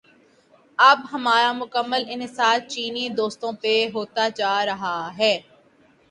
[0.79, 5.33] اب ہمارا مکمل انحصار چینی دوستوں پہ ہوتا جا رہا ہے۔